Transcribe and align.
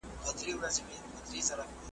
سړی 0.03 0.19
پوه 0.21 0.29
سو 0.29 0.31
چي 0.39 0.49
له 0.61 0.69
سپي 0.75 0.95
ورکه 1.01 1.19
سوه 1.29 1.47
لاره 1.57 1.65
` 1.79 1.81